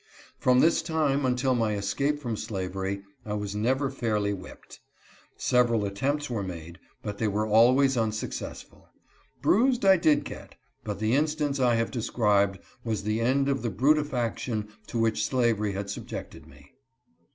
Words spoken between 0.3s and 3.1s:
From this time until my escape from slavery,